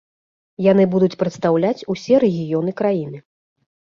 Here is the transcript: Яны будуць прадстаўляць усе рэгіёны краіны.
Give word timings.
Яны 0.71 0.83
будуць 0.93 1.17
прадстаўляць 1.23 1.85
усе 1.95 2.15
рэгіёны 2.25 2.71
краіны. 2.83 3.17